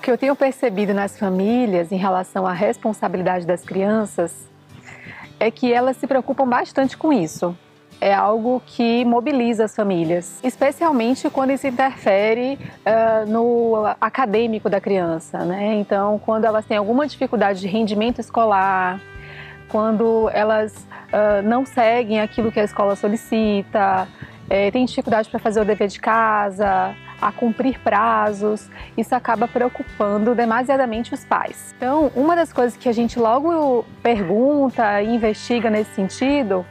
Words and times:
O 0.00 0.02
que 0.02 0.10
eu 0.10 0.16
tenho 0.16 0.34
percebido 0.34 0.94
nas 0.94 1.18
famílias 1.18 1.92
em 1.92 1.96
relação 1.96 2.46
à 2.46 2.54
responsabilidade 2.54 3.46
das 3.46 3.62
crianças 3.62 4.48
é 5.38 5.50
que 5.50 5.70
elas 5.70 5.98
se 5.98 6.06
preocupam 6.06 6.48
bastante 6.48 6.96
com 6.96 7.12
isso. 7.12 7.54
É 8.00 8.14
algo 8.14 8.62
que 8.64 9.04
mobiliza 9.04 9.66
as 9.66 9.76
famílias, 9.76 10.40
especialmente 10.42 11.28
quando 11.28 11.50
isso 11.50 11.66
interfere 11.66 12.58
uh, 12.80 13.30
no 13.30 13.74
acadêmico 14.00 14.70
da 14.70 14.80
criança. 14.80 15.44
Né? 15.44 15.74
Então, 15.74 16.18
quando 16.18 16.46
elas 16.46 16.64
têm 16.64 16.78
alguma 16.78 17.06
dificuldade 17.06 17.60
de 17.60 17.68
rendimento 17.68 18.22
escolar, 18.22 18.98
quando 19.68 20.30
elas 20.32 20.72
uh, 21.12 21.46
não 21.46 21.66
seguem 21.66 22.22
aquilo 22.22 22.50
que 22.50 22.58
a 22.58 22.64
escola 22.64 22.96
solicita, 22.96 24.08
é, 24.48 24.70
têm 24.70 24.86
dificuldade 24.86 25.28
para 25.28 25.38
fazer 25.38 25.60
o 25.60 25.64
dever 25.66 25.88
de 25.88 26.00
casa, 26.00 26.96
a 27.20 27.30
cumprir 27.30 27.78
prazos, 27.80 28.68
isso 28.96 29.14
acaba 29.14 29.46
preocupando 29.46 30.34
demasiadamente 30.34 31.12
os 31.12 31.24
pais. 31.24 31.74
Então, 31.76 32.10
uma 32.14 32.34
das 32.34 32.52
coisas 32.52 32.76
que 32.76 32.88
a 32.88 32.92
gente 32.92 33.18
logo 33.18 33.84
pergunta 34.02 35.02
e 35.02 35.14
investiga 35.14 35.68
nesse 35.68 35.94
sentido 35.94 36.64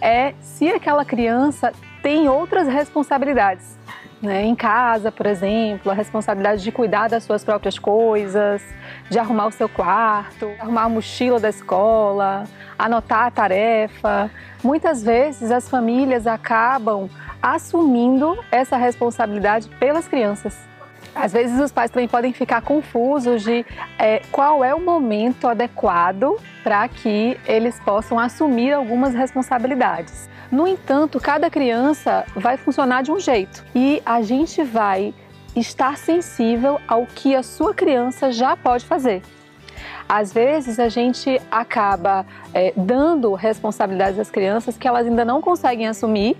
é 0.00 0.34
se 0.40 0.68
aquela 0.68 1.04
criança 1.04 1.72
tem 2.02 2.28
outras 2.28 2.68
responsabilidades. 2.68 3.76
Né? 4.20 4.44
Em 4.44 4.54
casa, 4.54 5.12
por 5.12 5.26
exemplo, 5.26 5.90
a 5.90 5.94
responsabilidade 5.94 6.62
de 6.62 6.72
cuidar 6.72 7.08
das 7.08 7.24
suas 7.24 7.44
próprias 7.44 7.78
coisas, 7.78 8.62
de 9.08 9.18
arrumar 9.18 9.46
o 9.46 9.52
seu 9.52 9.68
quarto, 9.68 10.50
arrumar 10.58 10.84
a 10.84 10.88
mochila 10.88 11.38
da 11.38 11.48
escola, 11.48 12.44
anotar 12.78 13.26
a 13.26 13.30
tarefa. 13.30 14.30
Muitas 14.62 15.02
vezes 15.02 15.50
as 15.50 15.68
famílias 15.68 16.26
acabam 16.26 17.08
assumindo 17.42 18.36
essa 18.50 18.76
responsabilidade 18.76 19.68
pelas 19.78 20.08
crianças. 20.08 20.58
Às 21.14 21.32
vezes 21.32 21.58
os 21.58 21.72
pais 21.72 21.90
também 21.90 22.06
podem 22.06 22.32
ficar 22.32 22.60
confusos 22.60 23.42
de 23.42 23.64
é, 23.98 24.20
qual 24.30 24.62
é 24.62 24.74
o 24.74 24.80
momento 24.80 25.48
adequado 25.48 26.36
para 26.62 26.86
que 26.88 27.38
eles 27.46 27.80
possam 27.80 28.18
assumir 28.18 28.74
algumas 28.74 29.14
responsabilidades. 29.14 30.28
No 30.50 30.66
entanto, 30.66 31.18
cada 31.18 31.48
criança 31.48 32.24
vai 32.36 32.56
funcionar 32.56 33.02
de 33.02 33.10
um 33.10 33.18
jeito 33.18 33.64
e 33.74 34.02
a 34.04 34.20
gente 34.20 34.62
vai 34.62 35.14
estar 35.56 35.96
sensível 35.96 36.78
ao 36.86 37.06
que 37.06 37.34
a 37.34 37.42
sua 37.42 37.74
criança 37.74 38.30
já 38.30 38.56
pode 38.56 38.84
fazer. 38.84 39.22
Às 40.08 40.32
vezes 40.32 40.78
a 40.78 40.88
gente 40.88 41.40
acaba 41.50 42.24
é, 42.54 42.72
dando 42.76 43.34
responsabilidades 43.34 44.18
às 44.20 44.30
crianças 44.30 44.76
que 44.76 44.86
elas 44.86 45.06
ainda 45.06 45.24
não 45.24 45.40
conseguem 45.40 45.88
assumir 45.88 46.36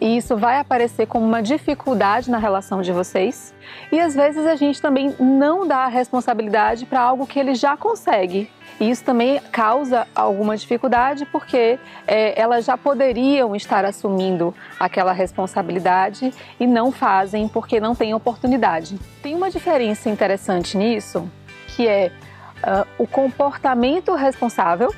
e 0.00 0.16
isso 0.16 0.36
vai 0.36 0.58
aparecer 0.58 1.06
como 1.06 1.24
uma 1.24 1.42
dificuldade 1.42 2.30
na 2.30 2.38
relação 2.38 2.82
de 2.82 2.92
vocês. 2.92 3.54
E 3.90 4.00
às 4.00 4.14
vezes 4.14 4.46
a 4.46 4.54
gente 4.54 4.80
também 4.80 5.14
não 5.18 5.66
dá 5.66 5.78
a 5.78 5.88
responsabilidade 5.88 6.84
para 6.84 7.00
algo 7.00 7.26
que 7.26 7.38
ele 7.38 7.54
já 7.54 7.76
consegue. 7.76 8.50
E 8.80 8.90
isso 8.90 9.04
também 9.04 9.40
causa 9.52 10.06
alguma 10.14 10.56
dificuldade 10.56 11.24
porque 11.26 11.78
é, 12.06 12.38
elas 12.38 12.64
já 12.64 12.76
poderiam 12.76 13.54
estar 13.54 13.84
assumindo 13.84 14.52
aquela 14.78 15.12
responsabilidade 15.12 16.34
e 16.58 16.66
não 16.66 16.90
fazem 16.90 17.48
porque 17.48 17.78
não 17.78 17.94
têm 17.94 18.12
oportunidade. 18.14 18.98
Tem 19.22 19.34
uma 19.34 19.48
diferença 19.48 20.10
interessante 20.10 20.76
nisso, 20.76 21.30
que 21.68 21.86
é 21.86 22.10
uh, 22.58 22.86
o 22.98 23.06
comportamento 23.06 24.12
responsável 24.14 24.92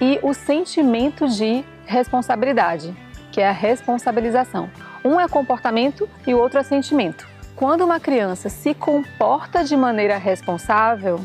e 0.00 0.18
o 0.22 0.32
sentimento 0.32 1.28
de 1.28 1.64
responsabilidade 1.86 2.94
que 3.30 3.40
é 3.40 3.48
a 3.48 3.52
responsabilização. 3.52 4.70
Um 5.04 5.20
é 5.20 5.28
comportamento 5.28 6.08
e 6.26 6.34
o 6.34 6.38
outro 6.38 6.58
é 6.58 6.62
sentimento. 6.62 7.28
Quando 7.56 7.82
uma 7.84 8.00
criança 8.00 8.48
se 8.48 8.74
comporta 8.74 9.62
de 9.62 9.76
maneira 9.76 10.16
responsável, 10.16 11.20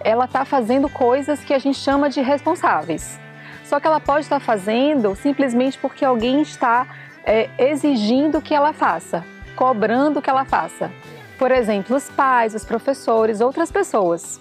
ela 0.00 0.26
está 0.26 0.44
fazendo 0.44 0.88
coisas 0.88 1.42
que 1.42 1.52
a 1.52 1.58
gente 1.58 1.78
chama 1.78 2.08
de 2.08 2.20
responsáveis. 2.20 3.18
Só 3.64 3.80
que 3.80 3.86
ela 3.86 3.98
pode 3.98 4.20
estar 4.20 4.38
fazendo 4.38 5.14
simplesmente 5.16 5.76
porque 5.78 6.04
alguém 6.04 6.40
está 6.40 6.86
é, 7.24 7.50
exigindo 7.58 8.40
que 8.40 8.54
ela 8.54 8.72
faça, 8.72 9.24
cobrando 9.56 10.22
que 10.22 10.30
ela 10.30 10.44
faça. 10.44 10.90
Por 11.36 11.50
exemplo, 11.50 11.96
os 11.96 12.08
pais, 12.08 12.54
os 12.54 12.64
professores, 12.64 13.40
outras 13.40 13.70
pessoas. 13.72 14.40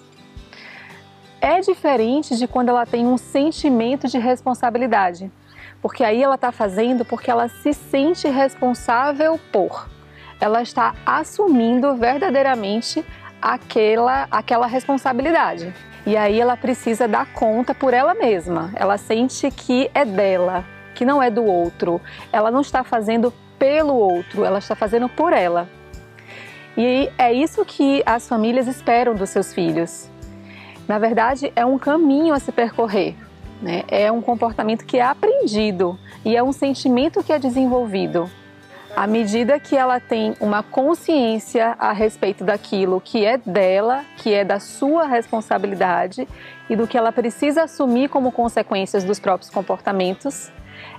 É 1.42 1.60
diferente 1.60 2.38
de 2.38 2.48
quando 2.48 2.70
ela 2.70 2.86
tem 2.86 3.06
um 3.06 3.18
sentimento 3.18 4.08
de 4.08 4.18
responsabilidade 4.18 5.32
porque 5.86 6.04
aí 6.04 6.24
ela 6.24 6.34
está 6.34 6.52
fazendo 6.52 7.06
porque 7.06 7.30
ela 7.30 7.48
se 7.48 7.72
sente 7.72 8.28
responsável 8.28 9.40
por. 9.52 9.88
Ela 10.42 10.64
está 10.64 10.96
assumindo 11.06 11.96
verdadeiramente 11.96 13.06
aquela, 13.40 14.28
aquela 14.32 14.66
responsabilidade. 14.66 15.72
E 16.04 16.18
aí 16.18 16.42
ela 16.42 16.58
precisa 16.58 17.08
dar 17.08 17.32
conta 17.34 17.76
por 17.76 17.94
ela 17.94 18.16
mesma. 18.16 18.72
Ela 18.76 18.98
sente 18.98 19.52
que 19.52 19.92
é 19.94 20.04
dela, 20.04 20.66
que 20.96 21.06
não 21.06 21.22
é 21.22 21.30
do 21.30 21.46
outro. 21.46 22.02
Ela 22.34 22.50
não 22.50 22.62
está 22.62 22.84
fazendo 22.84 23.32
pelo 23.60 23.94
outro, 23.94 24.44
ela 24.44 24.58
está 24.58 24.76
fazendo 24.76 25.08
por 25.08 25.34
ela. 25.34 25.70
E 26.76 27.12
é 27.16 27.32
isso 27.32 27.64
que 27.64 28.02
as 28.08 28.28
famílias 28.28 28.66
esperam 28.68 29.14
dos 29.14 29.30
seus 29.30 29.54
filhos. 29.54 30.10
Na 30.88 30.98
verdade, 30.98 31.54
é 31.56 31.64
um 31.64 31.78
caminho 31.78 32.34
a 32.34 32.40
se 32.40 32.52
percorrer. 32.52 33.16
Né? 33.62 33.84
É 33.88 34.12
um 34.12 34.22
comportamento 34.22 34.86
que 34.86 34.98
é 34.98 35.04
aprendido 35.04 35.98
e 36.24 36.36
é 36.36 36.44
um 36.44 36.52
sentimento 36.52 37.24
que 37.24 37.32
é 37.32 37.40
desenvolvido. 37.40 38.30
À 38.96 39.08
medida 39.08 39.60
que 39.60 39.76
ela 39.76 40.00
tem 40.00 40.36
uma 40.40 40.64
consciência 40.64 41.76
a 41.78 41.92
respeito 41.92 42.46
daquilo 42.46 43.02
que 43.02 43.26
é 43.26 43.38
dela, 43.38 44.06
que 44.18 44.34
é 44.34 44.46
da 44.46 44.58
sua 44.58 45.06
responsabilidade 45.06 46.26
e 46.70 46.76
do 46.78 46.88
que 46.88 46.98
ela 46.98 47.12
precisa 47.12 47.64
assumir 47.64 48.10
como 48.10 48.32
consequências 48.32 49.04
dos 49.04 49.20
próprios 49.20 49.50
comportamentos, 49.50 50.50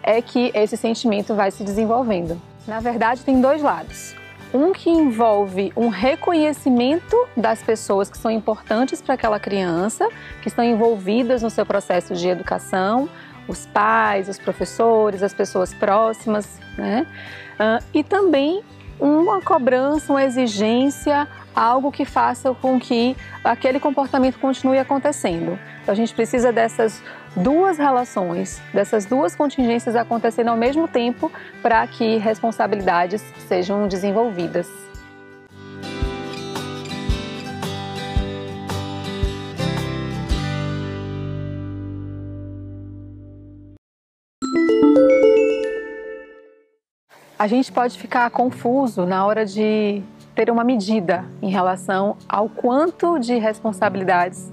é 0.03 0.21
que 0.21 0.51
esse 0.55 0.77
sentimento 0.77 1.35
vai 1.35 1.51
se 1.51 1.65
desenvolvendo. 1.65 2.41
Na 2.69 2.81
verdade, 2.81 3.25
tem 3.25 3.41
dois 3.41 3.63
lados. 3.63 4.15
Um 4.55 4.73
que 4.73 4.89
envolve 4.89 5.73
um 5.77 5.89
reconhecimento 5.89 7.17
das 7.37 7.63
pessoas 7.63 8.09
que 8.09 8.17
são 8.17 8.31
importantes 8.31 9.03
para 9.03 9.15
aquela 9.15 9.41
criança, 9.41 10.09
que 10.43 10.49
estão 10.49 10.65
envolvidas 10.65 11.43
no 11.43 11.51
seu 11.51 11.67
processo 11.67 12.15
de 12.15 12.29
educação, 12.29 13.09
os 13.49 13.67
pais, 13.67 14.29
os 14.29 14.39
professores, 14.39 15.23
as 15.23 15.35
pessoas 15.35 15.75
próximas, 15.75 16.59
né? 16.77 17.07
Uh, 17.55 17.85
e 17.93 18.03
também 18.03 18.63
uma 18.99 19.41
cobrança, 19.41 20.13
uma 20.13 20.25
exigência, 20.25 21.29
algo 21.57 21.91
que 21.91 22.05
faça 22.05 22.55
com 22.55 22.79
que 22.79 23.17
aquele 23.43 23.81
comportamento 23.81 24.39
continue 24.39 24.79
acontecendo. 24.79 25.59
Então 25.83 25.93
a 25.93 25.97
gente 25.97 26.15
precisa 26.15 26.53
dessas 26.53 27.03
duas 27.35 27.79
relações, 27.79 28.61
dessas 28.75 29.07
duas 29.07 29.35
contingências 29.35 29.97
acontecendo 29.97 30.49
ao 30.49 30.57
mesmo 30.57 30.87
tempo 30.87 31.33
para 31.63 31.87
que 31.87 32.19
responsabilidades 32.19 33.23
sejam 33.49 33.89
desenvolvidas. 33.89 34.69
A 47.39 47.47
gente 47.47 47.71
pode 47.71 47.99
ficar 47.99 48.31
confuso 48.31 49.05
na 49.05 49.25
hora 49.27 49.45
de 49.45 50.03
ter 50.37 50.51
uma 50.51 50.63
medida 50.63 51.25
em 51.41 51.49
relação 51.49 52.15
ao 52.29 52.47
quanto 52.47 53.19
de 53.19 53.39
responsabilidades 53.39 54.53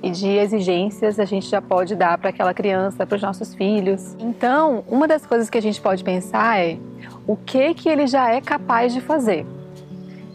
e 0.00 0.08
de 0.08 0.28
exigências 0.28 1.18
a 1.18 1.24
gente 1.24 1.48
já 1.48 1.60
pode 1.60 1.96
dar 1.96 2.16
para 2.16 2.30
aquela 2.30 2.54
criança, 2.54 3.04
para 3.04 3.16
os 3.16 3.22
nossos 3.22 3.52
filhos. 3.52 4.14
Então, 4.20 4.84
uma 4.86 5.08
das 5.08 5.26
coisas 5.26 5.50
que 5.50 5.58
a 5.58 5.60
gente 5.60 5.80
pode 5.80 6.04
pensar 6.04 6.60
é 6.60 6.78
o 7.26 7.36
que 7.36 7.74
que 7.74 7.88
ele 7.88 8.06
já 8.06 8.30
é 8.30 8.40
capaz 8.40 8.94
de 8.94 9.00
fazer. 9.00 9.44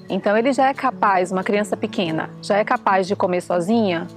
Então, 0.09 0.35
ele 0.35 0.51
já 0.51 0.67
é 0.67 0.73
capaz, 0.73 1.31
uma 1.31 1.43
criança 1.43 1.77
pequena, 1.77 2.29
já 2.41 2.57
é 2.57 2.65
capaz 2.65 3.07
de 3.07 3.15
comer 3.15 3.39
sozinha? 3.39 4.07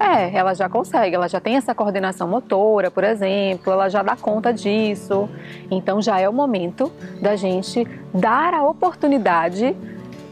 É, 0.00 0.36
ela 0.36 0.52
já 0.52 0.68
consegue, 0.68 1.14
ela 1.14 1.28
já 1.28 1.38
tem 1.38 1.54
essa 1.54 1.72
coordenação 1.72 2.26
motora, 2.26 2.90
por 2.90 3.04
exemplo, 3.04 3.72
ela 3.72 3.88
já 3.88 4.02
dá 4.02 4.16
conta 4.16 4.52
disso. 4.52 5.28
Então 5.70 6.02
já 6.02 6.18
é 6.18 6.28
o 6.28 6.32
momento 6.32 6.90
da 7.22 7.36
gente 7.36 7.86
dar 8.12 8.52
a 8.52 8.64
oportunidade 8.64 9.76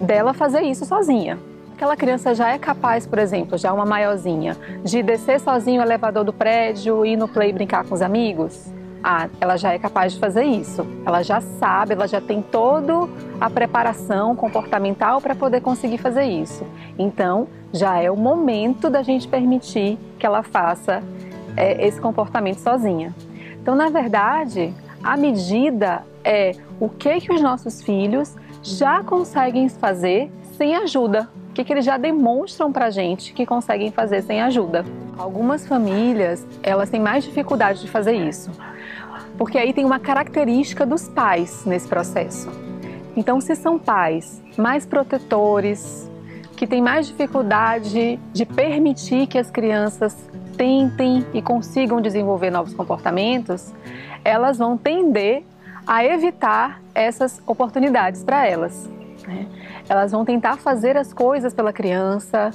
dela 0.02 0.34
fazer 0.34 0.62
isso 0.62 0.84
sozinha 0.84 1.38
aquela 1.82 1.96
criança 1.96 2.32
já 2.32 2.50
é 2.50 2.58
capaz, 2.58 3.08
por 3.08 3.19
exemplo, 3.19 3.58
já 3.58 3.72
uma 3.72 3.84
maiorzinha, 3.84 4.56
de 4.84 5.02
descer 5.02 5.40
sozinho 5.40 5.81
o 5.81 5.84
elevador 5.84 6.22
do 6.22 6.32
prédio, 6.32 7.04
ir 7.04 7.16
no 7.16 7.26
play 7.26 7.52
brincar 7.52 7.84
com 7.84 7.93
os 7.93 8.00
amigos? 8.00 8.72
Ah, 9.02 9.28
ela 9.40 9.56
já 9.56 9.72
é 9.72 9.81
capaz 9.81 10.12
de 10.12 10.20
fazer 10.20 10.44
isso. 10.44 10.87
Ela 11.04 11.25
já 11.25 11.40
sabe, 11.40 11.94
ela 11.94 12.06
já 12.06 12.20
tem 12.20 12.40
toda 12.40 13.08
a 13.40 13.50
preparação 13.50 14.37
comportamental 14.37 15.20
para 15.20 15.34
poder 15.34 15.60
conseguir 15.60 15.99
fazer 15.99 16.22
isso. 16.22 16.64
Então, 16.96 17.48
já 17.72 17.98
é 17.98 18.08
o 18.08 18.16
momento 18.16 18.88
da 18.88 19.02
gente 19.02 19.26
permitir 19.26 19.98
que 20.20 20.25
ela 20.25 20.44
faça 20.44 21.02
é, 21.56 21.84
esse 21.84 22.00
comportamento 22.00 22.58
sozinha. 22.58 23.12
Então, 23.60 23.75
na 23.75 23.88
verdade, 23.88 24.72
a 25.02 25.16
medida 25.16 26.05
é 26.25 26.55
o 26.78 26.88
que 26.88 27.22
que 27.22 27.32
os 27.32 27.43
nossos 27.43 27.82
filhos 27.82 28.37
já 28.62 29.02
conseguem 29.02 29.68
fazer 29.68 30.30
sem 30.56 30.76
ajuda 30.76 31.28
o 31.50 31.52
que, 31.52 31.64
que 31.64 31.72
eles 31.72 31.84
já 31.84 31.98
demonstram 31.98 32.72
para 32.72 32.88
gente 32.88 33.34
que 33.34 33.44
conseguem 33.44 33.90
fazer 33.90 34.22
sem 34.22 34.40
ajuda. 34.40 34.84
Algumas 35.18 35.66
famílias 35.66 36.46
elas 36.62 36.88
têm 36.88 37.00
mais 37.00 37.24
dificuldade 37.24 37.82
de 37.82 37.88
fazer 37.88 38.14
isso, 38.14 38.50
porque 39.36 39.58
aí 39.58 39.72
tem 39.72 39.84
uma 39.84 39.98
característica 39.98 40.86
dos 40.86 41.08
pais 41.08 41.66
nesse 41.66 41.86
processo. 41.86 42.50
Então, 43.14 43.38
se 43.40 43.54
são 43.54 43.78
pais 43.78 44.42
mais 44.56 44.86
protetores, 44.86 46.10
que 46.56 46.66
têm 46.66 46.80
mais 46.80 47.08
dificuldade 47.08 48.20
de 48.32 48.46
permitir 48.46 49.26
que 49.26 49.36
as 49.36 49.50
crianças 49.50 50.16
tentem 50.56 51.26
e 51.34 51.42
consigam 51.42 52.00
desenvolver 52.00 52.50
novos 52.50 52.72
comportamentos, 52.72 53.74
elas 54.24 54.58
vão 54.58 54.78
tender 54.78 55.42
a 55.87 56.05
evitar 56.05 56.81
essas 56.94 57.43
oportunidades 57.46 58.23
para 58.23 58.46
elas. 58.46 58.88
Né? 59.26 59.46
Elas 59.88 60.12
vão 60.12 60.25
tentar 60.25 60.56
fazer 60.56 60.96
as 60.96 61.12
coisas 61.12 61.55
pela 61.55 61.73
criança 61.73 62.50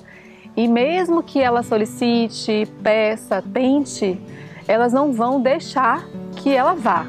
e, 0.55 0.67
mesmo 0.67 1.21
que 1.21 1.39
ela 1.39 1.63
solicite, 1.63 2.67
peça, 2.81 3.43
tente, 3.53 4.19
elas 4.67 4.91
não 4.91 5.11
vão 5.11 5.41
deixar 5.41 6.05
que 6.35 6.53
ela 6.53 6.73
vá. 6.73 7.05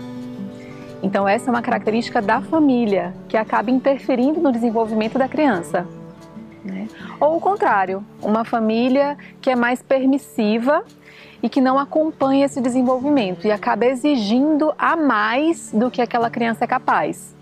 Então, 1.02 1.28
essa 1.28 1.48
é 1.48 1.50
uma 1.50 1.62
característica 1.62 2.20
da 2.20 2.40
família 2.40 3.14
que 3.28 3.36
acaba 3.36 3.70
interferindo 3.70 4.40
no 4.40 4.50
desenvolvimento 4.50 5.18
da 5.18 5.28
criança. 5.28 5.86
Né? 6.64 6.88
Ou 7.20 7.36
o 7.36 7.40
contrário, 7.40 8.04
uma 8.20 8.44
família 8.44 9.16
que 9.40 9.50
é 9.50 9.56
mais 9.56 9.80
permissiva 9.80 10.84
e 11.42 11.48
que 11.48 11.60
não 11.60 11.78
acompanha 11.78 12.46
esse 12.46 12.60
desenvolvimento 12.60 13.46
e 13.46 13.52
acaba 13.52 13.86
exigindo 13.86 14.72
a 14.78 14.96
mais 14.96 15.72
do 15.72 15.90
que 15.90 16.02
aquela 16.02 16.30
criança 16.30 16.64
é 16.64 16.66
capaz. 16.66 17.36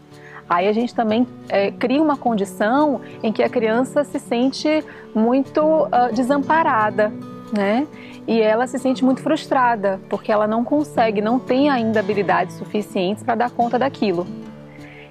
Aí 0.49 0.69
a 0.69 0.73
gente 0.73 0.95
também 0.95 1.27
é, 1.49 1.71
cria 1.73 2.01
uma 2.01 2.17
condição 2.17 3.01
em 3.23 3.33
que 3.33 3.43
a 3.43 3.49
criança 3.49 4.05
se 4.05 4.19
sente 4.19 4.85
muito 5.15 5.61
uh, 5.61 6.15
desamparada, 6.15 7.13
né? 7.53 7.87
E 8.29 8.41
ela 8.41 8.67
se 8.67 8.79
sente 8.79 9.05
muito 9.05 9.23
frustrada 9.23 10.01
porque 10.09 10.31
ela 10.31 10.47
não 10.47 10.65
consegue, 10.65 11.21
não 11.21 11.39
tem 11.39 11.69
ainda 11.69 12.01
habilidades 12.01 12.57
suficientes 12.57 13.23
para 13.25 13.35
dar 13.35 13.51
conta 13.51 13.79
daquilo. 13.79 14.27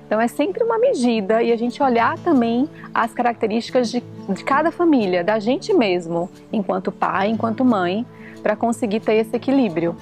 Então 0.05 0.21
é 0.21 0.27
sempre 0.27 0.63
uma 0.63 0.77
medida 0.77 1.41
e 1.41 1.51
a 1.51 1.55
gente 1.55 1.81
olhar 1.81 2.17
também 2.19 2.69
as 2.93 3.13
características 3.13 3.89
de, 3.89 4.03
de 4.29 4.43
cada 4.43 4.71
família, 4.71 5.23
da 5.23 5.39
gente 5.39 5.73
mesmo, 5.73 6.29
enquanto 6.53 6.91
pai, 6.91 7.29
enquanto 7.29 7.65
mãe, 7.65 8.05
para 8.43 8.55
conseguir 8.55 8.99
ter 8.99 9.15
esse 9.15 9.35
equilíbrio. 9.35 9.95